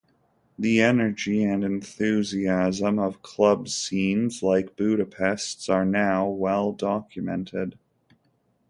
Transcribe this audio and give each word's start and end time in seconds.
The 0.57 0.81
energy 0.81 1.43
and 1.43 1.63
enthusiasm 1.63 2.97
of 2.97 3.21
club 3.21 3.69
scenes 3.69 4.41
like 4.41 4.75
Budapest's 4.75 5.69
are 5.69 5.85
now 5.85 6.27
well 6.27 6.71
documented. 6.71 7.77